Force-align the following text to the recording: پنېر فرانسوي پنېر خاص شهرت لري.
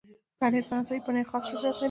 پنېر 0.39 0.63
فرانسوي 0.69 0.99
پنېر 1.05 1.25
خاص 1.29 1.43
شهرت 1.49 1.63
لري. 1.63 1.79